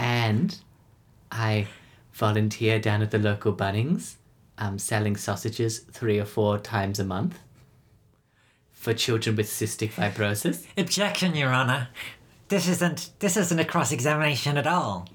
[0.00, 0.58] and
[1.30, 1.66] I
[2.12, 4.14] volunteer down at the local Bunnings,
[4.56, 7.38] um, selling sausages three or four times a month
[8.72, 10.66] for children with cystic fibrosis.
[10.78, 11.88] Objection, Your Honor.
[12.48, 15.06] This isn't this isn't a cross examination at all.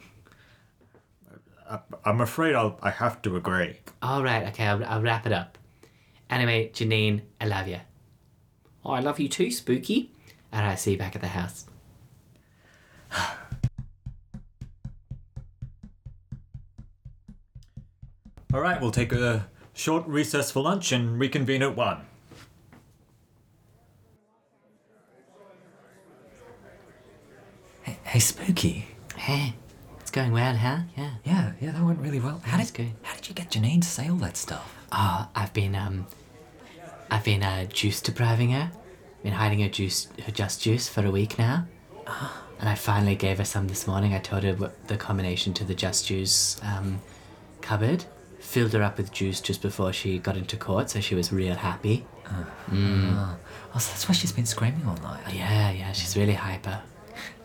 [2.05, 3.79] I'm afraid I'll, I have to agree.
[4.03, 5.57] All right, okay, I'll, I'll wrap it up.
[6.29, 7.79] Anyway, Janine, I love you.
[8.85, 10.11] Oh, I love you too, Spooky.
[10.53, 11.65] All right, see you back at the house.
[18.55, 21.97] All right, we'll take a short recess for lunch and reconvene at 1.
[27.83, 28.87] Hey, hey Spooky.
[29.17, 29.55] Hey,
[29.99, 30.83] it's going well, huh?
[30.95, 31.15] Yeah.
[31.25, 32.41] Yeah, yeah, that went really well.
[32.45, 32.93] How That's did good.
[33.03, 34.73] how did you get Janine to say all that stuff?
[34.89, 36.07] Oh, I've been um,
[37.11, 38.71] I've been uh, juice depriving her.
[39.21, 41.65] Been hiding her juice, her just juice for a week now.
[42.57, 44.13] And I finally gave her some this morning.
[44.13, 47.01] I told her what the combination to the just juice um,
[47.59, 48.05] cupboard.
[48.45, 51.55] Filled her up with juice just before she got into court, so she was real
[51.55, 52.05] happy.
[52.69, 53.11] Mm.
[53.13, 53.35] Ah.
[53.73, 55.33] Oh, so that's why she's been screaming all night.
[55.33, 56.79] Yeah, yeah, she's really hyper.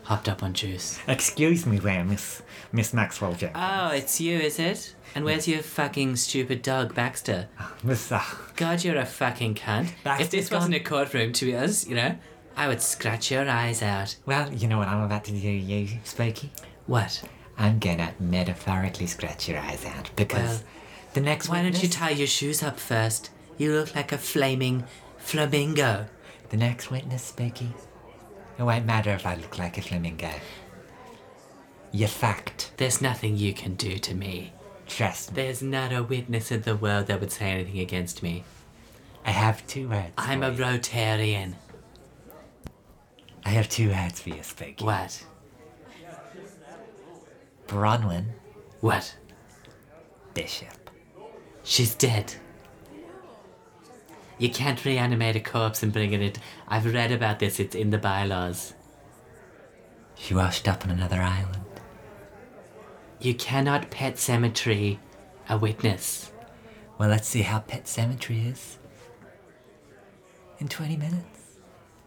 [0.03, 0.99] Hopped up on juice.
[1.07, 3.57] Excuse me there, Miss Miss Maxwell Jenkins.
[3.67, 4.95] Oh, it's you, is it?
[5.15, 7.47] And where's your fucking stupid dog, Baxter?
[7.59, 8.21] Ah, Miss uh,
[8.55, 9.85] God, you're a fucking cunt.
[9.89, 10.81] if Baxter's this wasn't gone.
[10.81, 12.15] a courtroom to us, you know,
[12.55, 14.15] I would scratch your eyes out.
[14.25, 16.51] Well, you know what I'm about to do, you Spooky?
[16.87, 17.23] What?
[17.57, 20.61] I'm gonna metaphorically scratch your eyes out because Well,
[21.13, 23.29] the next Why don't you witness- tie your shoes up first?
[23.57, 24.85] You look like a flaming
[25.17, 26.07] flamingo.
[26.49, 27.73] the next witness, Spooky?
[28.57, 30.31] It won't matter if I look like a flamingo.
[31.91, 32.71] You fact.
[32.77, 34.53] There's nothing you can do to me.
[34.87, 35.35] Trust me.
[35.43, 38.43] There's not a witness in the world that would say anything against me.
[39.25, 40.11] I have two words.
[40.17, 40.57] I'm for a you.
[40.79, 41.53] Rotarian.
[43.45, 44.83] I have two words for you, Spooky.
[44.83, 45.23] What?
[47.67, 48.25] Bronwyn
[48.81, 49.15] What?
[50.33, 50.80] Bishop.
[51.63, 52.35] She's dead.
[54.37, 56.33] You can't reanimate a corpse and bring it in.
[56.67, 58.73] I've read about this, it's in the bylaws.
[60.15, 61.65] She washed up on another island.
[63.19, 64.99] You cannot pet cemetery
[65.51, 66.31] a witness.
[66.97, 68.77] Well, let's see how Pet Cemetery is.
[70.59, 71.57] In 20 minutes.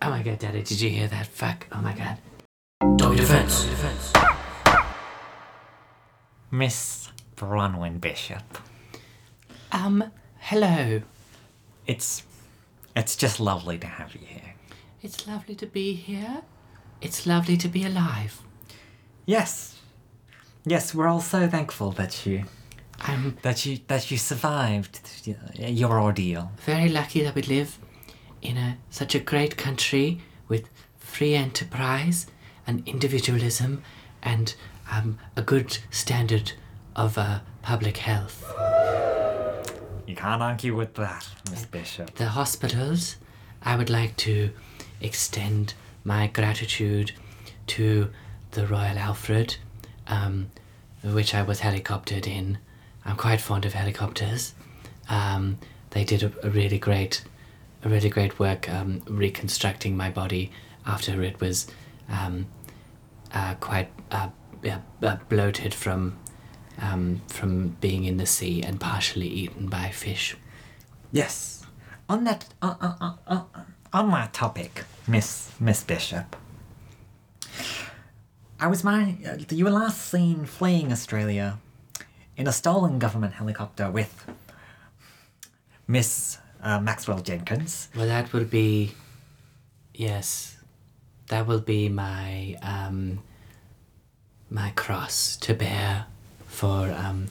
[0.00, 1.26] Oh my god, Daddy, did you hear that?
[1.26, 1.66] Fuck.
[1.72, 2.18] Oh my god.
[2.96, 3.66] Dog defense.
[6.50, 8.58] Miss Bronwyn Bishop.
[9.74, 11.02] Um, hello.
[11.84, 12.22] It's.
[12.94, 14.54] It's just lovely to have you here.
[15.02, 16.42] It's lovely to be here.
[17.00, 18.40] It's lovely to be alive.
[19.26, 19.80] Yes.
[20.64, 22.44] Yes, we're all so thankful that you.
[23.00, 25.00] I'm that you that you survived
[25.58, 26.52] your ordeal.
[26.64, 27.76] very lucky that we live
[28.40, 32.28] in a such a great country with free enterprise
[32.64, 33.82] and individualism
[34.22, 34.54] and
[34.90, 36.52] um, a good standard
[36.94, 38.54] of uh, public health.
[40.06, 42.14] You can't argue with that, Miss Bishop.
[42.16, 43.16] The hospitals,
[43.62, 44.50] I would like to
[45.00, 47.12] extend my gratitude
[47.68, 48.10] to
[48.50, 49.56] the Royal Alfred,
[50.06, 50.50] um,
[51.02, 52.58] which I was helicoptered in.
[53.04, 54.54] I'm quite fond of helicopters.
[55.08, 55.58] Um,
[55.90, 57.24] they did a, a really great,
[57.82, 60.52] a really great work um, reconstructing my body
[60.86, 61.66] after it was
[62.10, 62.46] um,
[63.32, 64.28] uh, quite uh,
[65.02, 66.18] uh, bloated from
[66.80, 70.36] um, from being in the sea and partially eaten by fish.
[71.12, 71.64] Yes.
[72.08, 73.42] On that uh, uh, uh, uh,
[73.92, 76.36] on that topic, Miss Miss Bishop.
[78.60, 81.58] I was my uh, you were last seen fleeing Australia
[82.36, 84.26] in a stolen government helicopter with
[85.86, 87.88] Miss uh, Maxwell Jenkins.
[87.94, 88.92] Well, that will be.
[89.94, 90.58] Yes,
[91.28, 93.22] that will be my um,
[94.50, 96.06] my cross to bear
[96.54, 97.26] for um,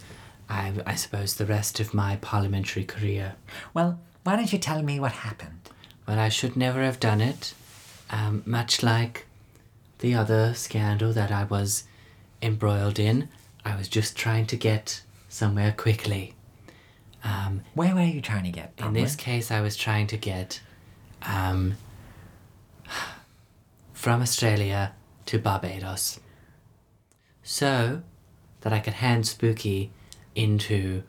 [0.49, 3.35] I I suppose the rest of my parliamentary career.
[3.73, 5.69] Well, why don't you tell me what happened?
[6.07, 7.53] Well, I should never have done it.
[8.09, 9.25] Um, much like
[9.99, 11.85] the other scandal that I was
[12.41, 13.29] embroiled in,
[13.65, 16.35] I was just trying to get somewhere quickly.
[17.23, 18.73] Um, Where were you trying to get?
[18.77, 20.59] In this case, I was trying to get
[21.21, 21.77] um,
[23.93, 24.93] from Australia
[25.27, 26.19] to Barbados
[27.43, 28.01] so
[28.63, 29.91] that I could hand Spooky
[30.35, 31.03] into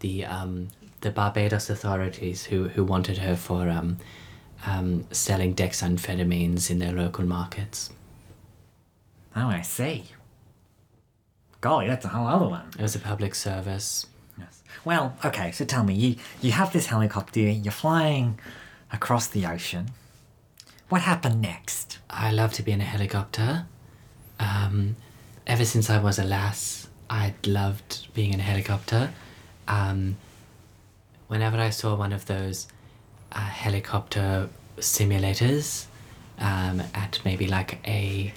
[0.00, 0.68] the um,
[1.00, 3.98] the Barbados authorities who, who wanted her for um,
[4.66, 7.90] um, selling dexamphetamines in their local markets.
[9.34, 10.06] Oh, I see.
[11.60, 12.68] Golly, that's a whole other one.
[12.78, 14.06] It was a public service.
[14.38, 14.62] Yes.
[14.84, 18.38] Well, okay, so tell me, you, you have this helicopter, you're flying
[18.92, 19.90] across the ocean.
[20.88, 21.98] What happened next?
[22.08, 23.66] I love to be in a helicopter.
[24.38, 24.96] Um,
[25.46, 29.12] ever since I was a lass, I'd loved being in a helicopter.
[29.68, 30.16] Um,
[31.28, 32.68] whenever I saw one of those
[33.32, 35.86] uh, helicopter simulators
[36.38, 38.32] um, at maybe like a,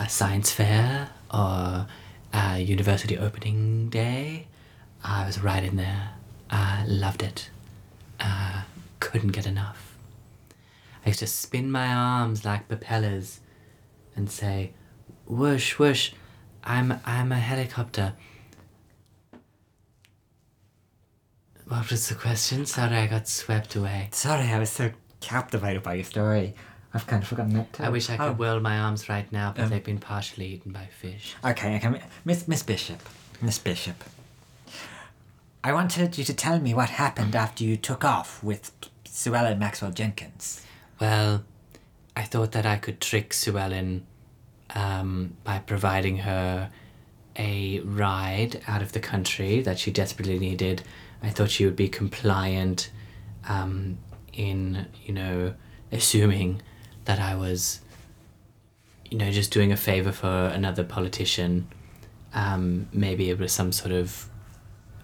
[0.00, 1.86] a science fair or
[2.32, 4.46] a university opening day,
[5.02, 6.10] I was right in there.
[6.50, 7.50] I loved it.
[8.20, 8.62] Uh,
[9.00, 9.96] couldn't get enough.
[11.04, 13.40] I used to spin my arms like propellers
[14.16, 14.72] and say,
[15.26, 16.12] whoosh, whoosh,
[16.64, 18.14] I'm, I'm a helicopter.
[21.66, 22.66] What was the question?
[22.66, 24.08] Sorry, I got swept away.
[24.12, 26.54] Sorry, I was so captivated by your story.
[26.92, 27.82] I've kind of forgotten that too.
[27.82, 30.46] I wish I could Oh, whirl my arms right now, but Um, they've been partially
[30.46, 31.34] eaten by fish.
[31.44, 33.00] Okay, okay, Miss Miss Bishop,
[33.40, 34.04] Miss Bishop.
[35.64, 38.70] I wanted you to tell me what happened after you took off with
[39.06, 40.60] Sue Ellen Maxwell Jenkins.
[41.00, 41.44] Well,
[42.14, 44.06] I thought that I could trick Sue Ellen
[44.74, 46.70] um, by providing her
[47.36, 50.82] a ride out of the country that she desperately needed.
[51.22, 52.90] I thought she would be compliant
[53.48, 53.98] um,
[54.32, 55.54] in, you know,
[55.90, 56.62] assuming
[57.06, 57.80] that I was,
[59.10, 61.68] you know, just doing a favor for another politician.
[62.34, 64.28] Um, maybe it was some sort of,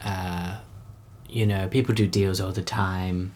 [0.04, 0.58] uh,
[1.28, 3.32] you know, people do deals all the time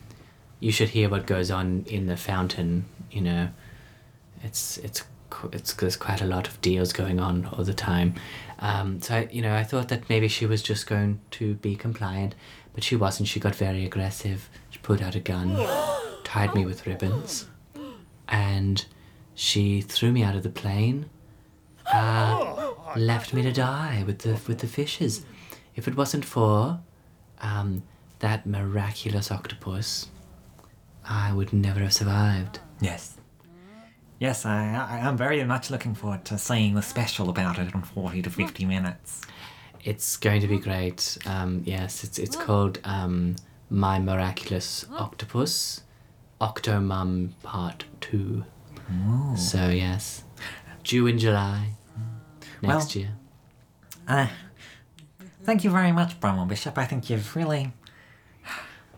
[0.64, 2.86] you should hear what goes on in the fountain.
[3.10, 3.48] You know,
[4.42, 5.04] it's it's
[5.52, 8.14] it's there's quite a lot of deals going on all the time.
[8.58, 11.76] Um, so I, you know, I thought that maybe she was just going to be
[11.76, 12.34] compliant,
[12.72, 13.28] but she wasn't.
[13.28, 14.48] She got very aggressive.
[14.70, 15.56] She pulled out a gun,
[16.24, 17.46] tied me with ribbons,
[18.28, 18.84] and
[19.34, 21.10] she threw me out of the plane.
[21.92, 25.24] Uh, left me to die with the with the fishes.
[25.74, 26.80] If it wasn't for
[27.40, 27.82] um,
[28.20, 30.08] that miraculous octopus,
[31.04, 32.60] I would never have survived.
[32.80, 33.13] Yes.
[34.18, 37.82] Yes, I, I am very much looking forward to seeing the special about it in
[37.82, 39.22] 40 to 50 minutes.
[39.82, 41.18] It's going to be great.
[41.26, 43.36] Um, yes, it's it's called um,
[43.68, 45.82] My Miraculous Octopus,
[46.40, 48.44] Octomum Part Two.
[49.36, 50.24] So yes,
[50.84, 51.74] due in July
[52.62, 53.14] next Well- year.
[54.06, 54.26] Uh,
[55.44, 56.78] thank you very much, Bronwyn Bishop.
[56.78, 57.72] I think you've really.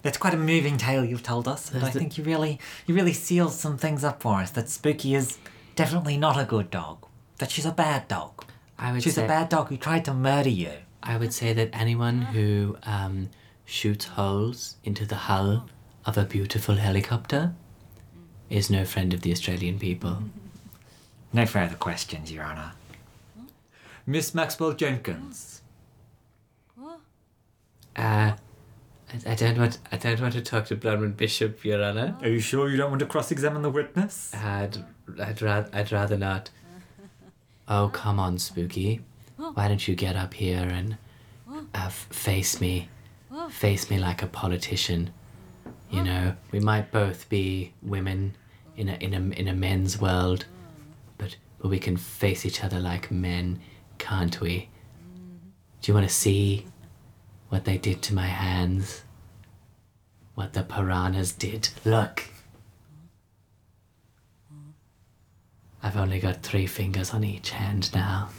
[0.07, 3.13] It's quite a moving tale you've told us, and I think you really, you really
[3.13, 4.51] sealed some things up for us.
[4.51, 5.39] That Spooky is
[5.75, 7.07] definitely not a good dog.
[7.39, 8.45] That she's a bad dog.
[8.79, 10.71] I would She's say a bad dog who tried to murder you.
[11.03, 13.31] I would say that anyone who um,
[13.65, 15.69] shoots holes into the hull
[16.05, 17.55] of a beautiful helicopter
[18.49, 20.19] is no friend of the Australian people.
[21.33, 22.73] No further questions, Your Honour.
[24.07, 25.63] Miss Maxwell Jenkins.
[27.97, 28.33] Uh,
[29.13, 29.79] I, I don't want.
[29.93, 32.17] I don't want to talk to Bronwyn Bishop, Your Honour.
[32.23, 34.35] Are you sure you don't want to cross examine the witness?
[34.35, 34.79] I'd,
[35.21, 36.51] I'd rather, I'd rather not.
[37.69, 39.01] Oh come on, Spooky.
[39.37, 40.97] Why don't you get up here and
[41.49, 42.89] uh, f- face me,
[43.51, 45.11] face me like a politician?
[45.91, 48.35] You know, we might both be women
[48.77, 50.47] in a in a in a men's world,
[51.19, 53.61] but but we can face each other like men,
[53.99, 54.69] can't we?
[55.81, 56.67] Do you want to see
[57.49, 59.03] what they did to my hands?
[60.35, 61.71] What the piranhas did?
[61.85, 62.25] Look.
[65.83, 68.31] I've only got three fingers on each hand now.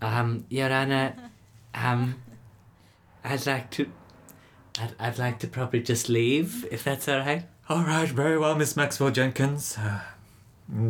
[0.00, 1.14] Um, Your Honor,
[1.74, 2.22] um,
[3.22, 3.90] I'd like to,
[4.80, 7.44] I'd, I'd like to probably just leave, if that's alright.
[7.68, 9.76] All right, very well, Miss Maxwell Jenkins.
[9.76, 10.00] Uh,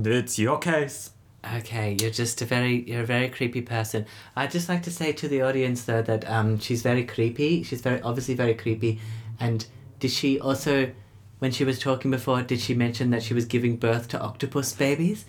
[0.05, 1.11] it's your case.
[1.43, 4.05] Okay, you're just a very, you're a very creepy person.
[4.37, 7.63] I'd just like to say to the audience though that um, she's very creepy.
[7.63, 9.01] She's very, obviously very creepy.
[9.39, 9.65] And
[9.99, 10.93] did she also,
[11.39, 14.75] when she was talking before, did she mention that she was giving birth to octopus
[14.75, 15.25] babies?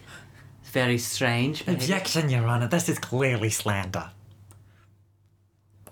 [0.63, 1.65] Very strange.
[1.67, 2.67] Objection, Your Honour.
[2.67, 4.12] This is clearly slander.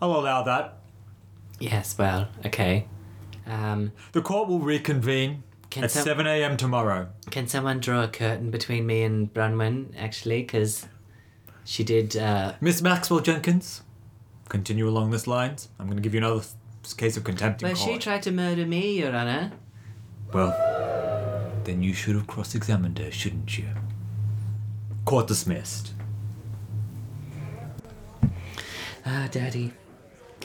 [0.01, 0.79] I'll allow that.
[1.59, 2.87] Yes, well, okay.
[3.45, 6.57] Um, The court will reconvene Can at some- 7 a.m.
[6.57, 7.09] tomorrow.
[7.29, 10.41] can someone draw a curtain between me and Bronwyn, actually?
[10.41, 10.87] Because
[11.63, 13.83] she did, uh, Miss Maxwell Jenkins,
[14.49, 15.69] continue along this lines.
[15.79, 16.43] I'm going to give you another
[16.97, 18.01] case of contempt in well, she court.
[18.01, 19.51] tried to murder me, Your Honor.
[20.33, 20.51] well,
[21.65, 23.67] Then you should have cross examined her, shouldn't you?
[25.05, 25.93] Court dismissed.
[29.05, 29.73] Ah, Daddy,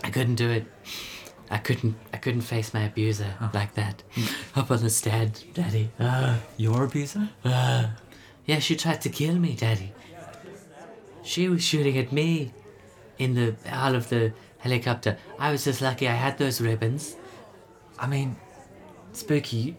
[0.03, 0.67] I couldn't do it.
[1.50, 1.96] I couldn't.
[2.12, 4.02] I couldn't face my abuser like that.
[4.57, 5.90] Up on the stand, Daddy.
[6.00, 7.28] Ah, Your abuser?
[7.44, 7.90] ah.
[8.46, 9.92] Yeah, she tried to kill me, Daddy.
[11.22, 12.52] She was shooting at me
[13.18, 15.16] in the hull of the helicopter.
[15.38, 17.16] I was just lucky I had those ribbons.
[17.98, 18.37] I mean,
[19.12, 19.76] Spooky,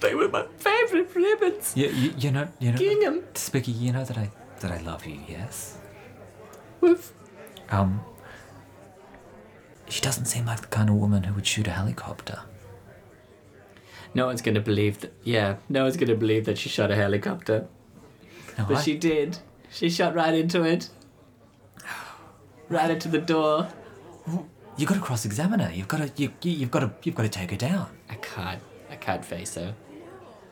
[0.00, 1.72] They were my favorite ribbons.
[1.76, 3.22] you, you, you know, you know, Gingham.
[3.34, 4.30] Spooky, you know that I
[4.60, 5.18] that I love you.
[5.28, 5.78] Yes.
[6.80, 7.12] Woof.
[7.70, 8.00] Um.
[9.88, 12.40] She doesn't seem like the kind of woman who would shoot a helicopter.
[14.14, 15.12] No one's gonna believe that.
[15.24, 17.66] Yeah, no one's gonna believe that she shot a helicopter.
[18.58, 19.38] No, But I- she did.
[19.70, 20.88] She shot right into it.
[22.70, 23.68] Right into the door.
[24.76, 25.72] You got to cross-examine her.
[25.72, 26.22] You've got to.
[26.22, 26.90] You, you, you've got to.
[27.02, 27.88] You've got to take her down.
[28.10, 28.60] I can't.
[28.90, 29.74] I can't face her.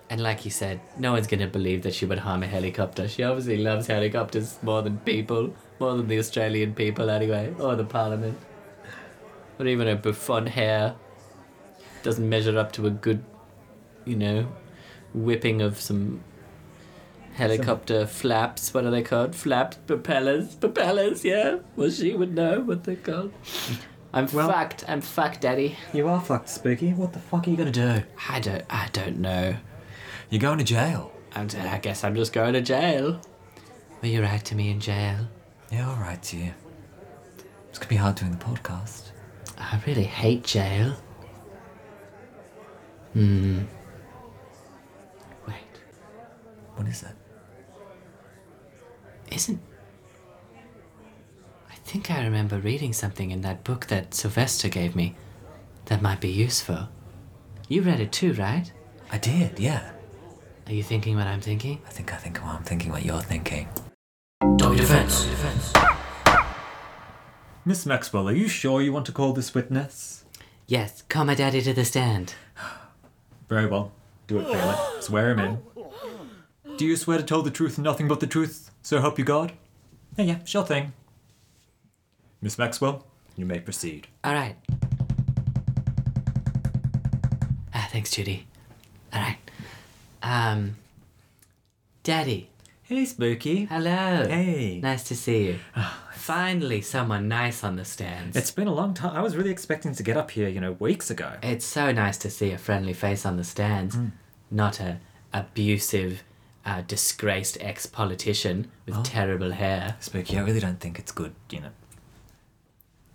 [0.09, 3.07] And like you said, no one's gonna believe that she would harm a helicopter.
[3.09, 7.85] She obviously loves helicopters more than people, more than the Australian people anyway, or the
[7.85, 8.39] Parliament.
[9.59, 10.95] Or even her bouffant hair
[12.03, 13.25] doesn't measure up to a good,
[14.05, 14.49] you know,
[15.15, 16.23] whipping of some
[17.35, 18.73] helicopter flaps.
[18.75, 19.35] What are they called?
[19.35, 21.25] Flaps, propellers, propellers.
[21.25, 21.59] Yeah.
[21.75, 23.33] Well, she would know what they're called.
[24.13, 24.85] I'm Well- fucked.
[24.89, 25.77] I'm fucked, Daddy.
[25.93, 26.93] You are fucked, Spooky.
[26.93, 28.03] What the fuck are you gonna do?
[28.29, 28.65] I don't.
[28.71, 29.57] I don't know.
[30.31, 31.13] You're going to jail.
[31.35, 33.21] I'm, I guess I'm just going to jail.
[34.03, 35.29] Will you write to me in jail?
[35.71, 36.53] Yeah, all right, to you.
[37.69, 39.06] It's gonna be hard doing the podcast.
[39.59, 40.97] I really hate jail.
[43.13, 43.63] Hmm.
[45.49, 45.55] Wait,
[46.75, 47.15] What is that?
[49.33, 49.61] Isn't.
[51.71, 55.15] I think I remember reading something in that book that Sylvester gave me
[55.87, 56.89] that might be useful.
[57.69, 58.71] You read it too, right?
[59.11, 59.59] I did.
[59.59, 59.93] Yeah.
[60.67, 61.81] Are you thinking what I'm thinking?
[61.87, 63.69] I think I think well, I'm thinking what you're thinking.
[64.57, 65.27] Dog defense.
[67.69, 70.25] Miss Maxwell, are you sure you want to call this witness?
[70.69, 72.35] Yes, call my daddy to the stand.
[73.49, 73.91] Very well.
[74.29, 74.77] Do it, Bailey.
[75.01, 75.59] Swear him in.
[76.77, 79.25] Do you swear to tell the truth and nothing but the truth, so help you
[79.25, 79.51] God?
[80.17, 80.93] Yeah, yeah, sure thing.
[82.41, 84.07] Miss Maxwell, you may proceed.
[84.23, 84.55] All right.
[87.75, 88.47] Ah, thanks, Judy.
[89.13, 89.39] All right.
[90.23, 90.77] Um,
[92.05, 92.49] Daddy.
[92.85, 93.65] Hey, Spooky.
[93.65, 94.25] Hello.
[94.29, 94.79] Hey.
[94.81, 95.59] Nice to see you.
[96.27, 98.37] Finally, someone nice on the stands.
[98.37, 99.15] It's been a long time.
[99.15, 101.35] I was really expecting to get up here, you know, weeks ago.
[101.41, 103.97] It's so nice to see a friendly face on the stands,
[104.51, 104.99] not a
[105.33, 106.25] abusive,
[106.65, 109.95] uh, disgraced ex-politician with terrible hair.
[110.01, 111.71] Spooky, I really don't think it's good, you know.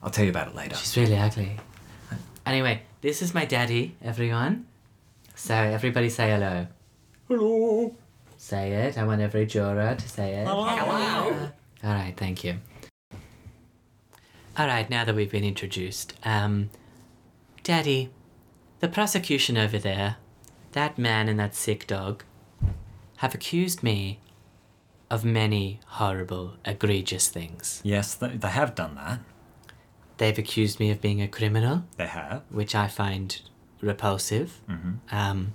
[0.02, 0.78] I'll tell you about it later.
[0.78, 1.58] She's really ugly.
[2.46, 4.68] Anyway, this is my daddy, everyone.
[5.36, 6.66] So everybody say hello.
[7.28, 7.94] Hello.
[8.38, 8.98] Say it.
[8.98, 10.48] I want every juror to say it.
[10.48, 11.52] Hello.
[11.84, 12.56] All right, thank you.
[14.58, 16.70] All right, now that we've been introduced, um,
[17.64, 18.10] Daddy,
[18.80, 20.18] the prosecution over there,
[20.74, 22.24] that man and that sick dog,
[23.18, 24.20] have accused me
[25.10, 27.82] of many horrible, egregious things.
[27.84, 29.20] Yes, they, they have done that.
[30.18, 32.44] They've accused me of being a criminal, They have.
[32.50, 33.42] which I find
[33.82, 34.60] repulsive.
[35.12, 35.54] Um,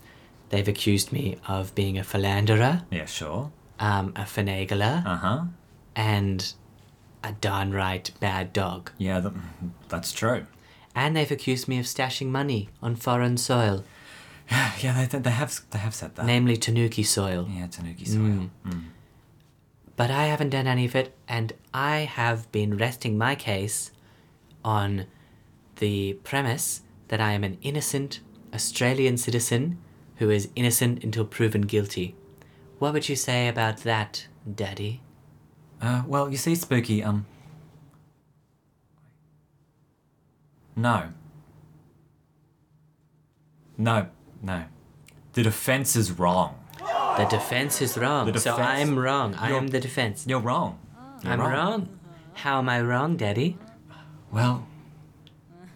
[0.49, 3.53] they've accused me of being a philanderer, Yeah, sure.
[3.79, 5.45] um, a finagler, Uh huh.
[5.95, 6.53] and
[7.27, 8.91] a downright bad dog.
[8.99, 9.35] Yeah, th-
[9.89, 10.47] that's true.
[10.95, 13.85] And they've accused me of stashing money on foreign soil,
[14.81, 16.25] Yeah, they, they have they have said that.
[16.27, 17.49] namely Tanuki soil.
[17.51, 18.51] Yeah, Tanuki soil.
[18.65, 18.83] Mm.
[19.97, 23.91] But I haven't done any of it, and I have been resting my case
[24.65, 25.07] on
[25.77, 28.21] the premise that I am an innocent
[28.55, 29.79] Australian citizen
[30.17, 32.15] who is innocent until proven guilty.
[32.79, 35.01] What would you say about that, Daddy?
[35.81, 37.27] Uh, well, you see, Spooky, um.
[40.75, 41.09] No.
[43.79, 44.07] No,
[44.43, 44.65] no.
[45.33, 46.59] The defense is wrong.
[46.79, 48.31] The defense is wrong.
[48.31, 49.35] The So I'm wrong.
[49.35, 50.25] I am the defense.
[50.27, 50.79] You're wrong.
[51.23, 51.99] You're I'm wrong.
[52.35, 53.59] How am I wrong, Daddy?
[54.31, 54.67] Well,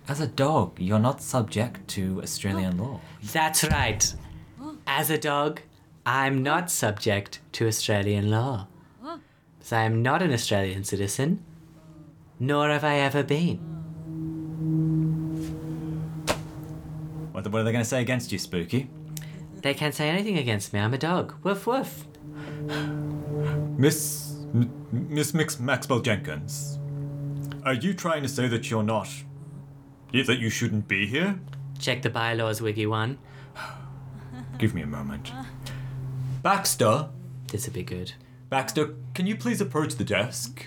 [0.07, 3.01] as a dog, you're not subject to Australian law.
[3.23, 4.15] That's right.
[4.87, 5.61] As a dog,
[6.05, 8.67] I'm not subject to Australian law.
[9.63, 11.45] So I'm not an Australian citizen,
[12.39, 13.59] nor have I ever been.
[17.33, 18.89] What, what are they going to say against you, Spooky?
[19.63, 20.81] They can't say anything against me.
[20.81, 21.35] I'm a dog.
[21.45, 22.07] Woof woof.
[23.79, 24.31] Miss.
[24.55, 26.81] M- Miss Mix Maxwell Jenkins,
[27.65, 29.09] are you trying to say that you're not.
[30.13, 31.39] that you shouldn't be here?
[31.79, 33.19] Check the bylaws, Wiggy One.
[34.59, 35.31] Give me a moment.
[36.43, 37.09] Baxter?
[37.47, 38.13] This would be good.
[38.51, 40.67] Baxter, can you please approach the desk?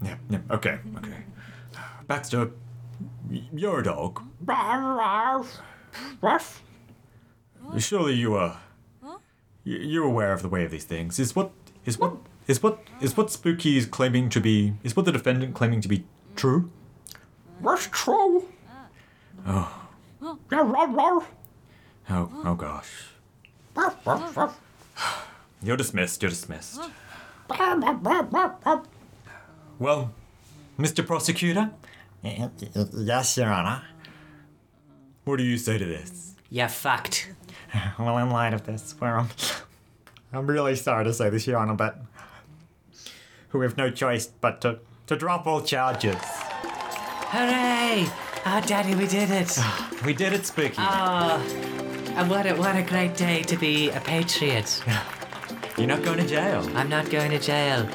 [0.00, 1.24] Yeah, yeah, okay, okay.
[2.06, 2.52] Baxter,
[3.52, 4.22] you're a dog.
[7.78, 8.60] Surely you are.
[9.02, 9.16] y-
[9.64, 11.18] You're aware of the way of these things.
[11.18, 11.50] Is what
[11.84, 12.16] is what
[12.46, 15.88] is what is what Spooky is claiming to be is what the defendant claiming to
[15.88, 16.04] be
[16.36, 16.70] true?
[17.60, 18.48] That's true.
[19.46, 19.88] Oh.
[22.08, 22.90] oh, oh gosh.
[25.62, 26.22] You're dismissed.
[26.22, 26.80] You're dismissed.
[29.78, 30.12] Well,
[30.78, 31.06] Mr.
[31.06, 31.70] Prosecutor,
[32.22, 33.82] Yes, Your Honor.
[35.24, 36.34] what do you say to this?
[36.50, 37.30] Yeah, fucked.
[37.98, 39.30] Well, in light of this, we're, um,
[40.30, 41.98] I'm really sorry to say this, Your Honor, but
[43.52, 46.16] we have no choice but to, to drop all charges.
[47.32, 48.06] Hooray!
[48.44, 49.58] Oh, Daddy, we did it.
[50.04, 50.74] We did it, Spooky.
[50.78, 51.38] Oh,
[52.16, 54.82] and what a, what a great day to be a patriot.
[55.78, 56.68] You're not going to jail.
[56.74, 57.88] I'm not going to jail.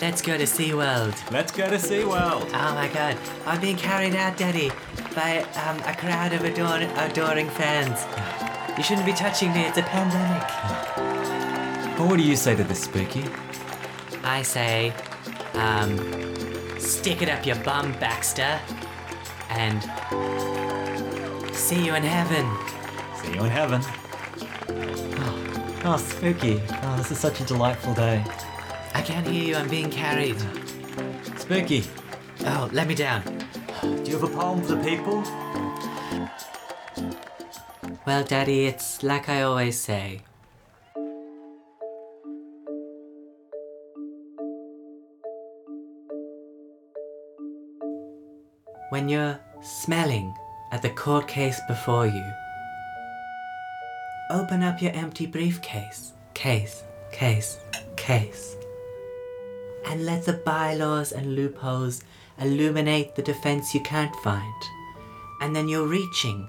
[0.00, 1.30] Let's go to SeaWorld.
[1.30, 2.48] Let's go to SeaWorld.
[2.54, 4.70] Oh my god, I'm being carried out, Daddy,
[5.14, 8.00] by um, a crowd of ador- adoring fans.
[8.78, 10.48] You shouldn't be touching me, it's a pandemic.
[11.98, 13.24] Well, what do you say to this, Spooky?
[14.24, 14.94] I say,
[15.52, 15.98] um,
[16.78, 18.58] stick it up your bum, Baxter,
[19.50, 19.82] and
[21.54, 22.46] see you in heaven.
[23.22, 23.82] See you in heaven.
[25.82, 26.60] Oh, spooky.
[26.82, 28.22] Oh, this is such a delightful day.
[28.94, 30.36] I can't hear you, I'm being carried.
[31.38, 31.84] Spooky,
[32.44, 33.22] Oh, let me down.
[33.82, 35.22] do you have a poem for the people?
[38.06, 40.22] Well, Daddy, it's like I always say.
[48.90, 50.34] When you're smelling
[50.72, 52.24] at the court case before you,
[54.30, 57.58] open up your empty briefcase, case, case,
[57.96, 58.56] case,
[59.86, 62.02] and let the bylaws and loopholes
[62.38, 64.62] illuminate the defense you can't find.
[65.40, 66.48] And then you're reaching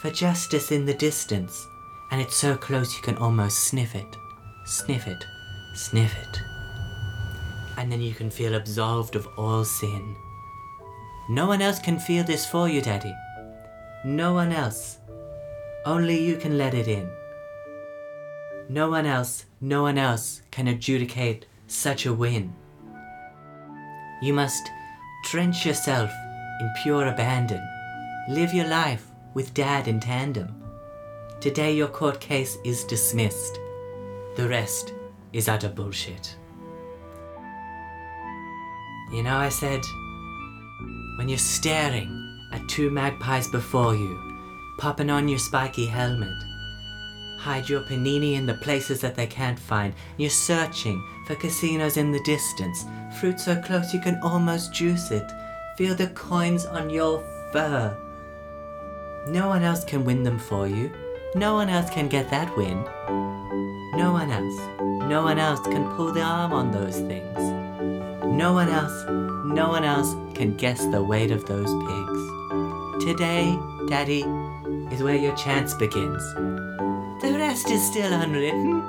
[0.00, 1.66] for justice in the distance,
[2.10, 4.16] and it's so close you can almost sniff it.
[4.64, 5.24] Sniff it.
[5.74, 6.40] Sniff it.
[7.76, 10.16] And then you can feel absolved of all sin.
[11.28, 13.14] No one else can feel this for you, Daddy.
[14.04, 14.97] No one else.
[15.84, 17.10] Only you can let it in.
[18.68, 22.52] No one else, no one else can adjudicate such a win.
[24.20, 24.70] You must
[25.30, 26.10] drench yourself
[26.60, 27.66] in pure abandon.
[28.28, 30.54] Live your life with Dad in tandem.
[31.40, 33.60] Today, your court case is dismissed.
[34.36, 34.92] The rest
[35.32, 36.36] is utter bullshit.
[39.12, 39.80] You know, I said,
[41.16, 44.27] when you're staring at two magpies before you,
[44.78, 46.34] popping on your spiky helmet,
[47.38, 49.92] hide your panini in the places that they can't find.
[50.16, 52.84] You're searching for casinos in the distance,
[53.20, 55.30] fruit so close you can almost juice it.
[55.76, 57.22] Feel the coins on your
[57.52, 57.96] fur.
[59.28, 60.90] No one else can win them for you.
[61.34, 62.82] No one else can get that win.
[63.98, 64.78] No one else.
[65.08, 67.38] No one else can pull the arm on those things.
[68.38, 73.04] No one else, no one else can guess the weight of those pigs.
[73.04, 73.58] Today,
[73.88, 74.22] Daddy,
[74.90, 76.22] is where your chance begins.
[77.20, 78.82] The rest is still unwritten.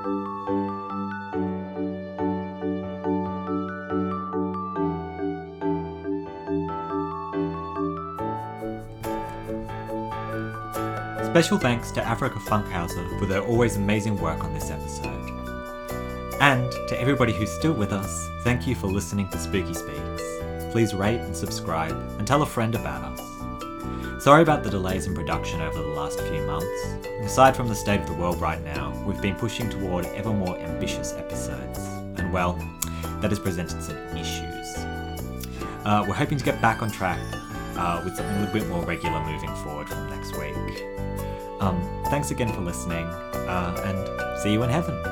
[11.32, 15.30] Special thanks to Africa Funkhauser for their always amazing work on this episode.
[16.42, 20.24] And to everybody who's still with us, thank you for listening to Spooky Speaks.
[20.72, 23.09] Please rate and subscribe and tell a friend about us.
[24.20, 26.86] Sorry about the delays in production over the last few months.
[27.22, 30.58] Aside from the state of the world right now, we've been pushing toward ever more
[30.58, 31.80] ambitious episodes.
[32.18, 32.60] And well,
[33.22, 34.78] that has presented some issues.
[35.86, 37.18] Uh, we're hoping to get back on track
[37.78, 40.84] uh, with something a little bit more regular moving forward from next week.
[41.62, 45.09] Um, thanks again for listening, uh, and see you in heaven.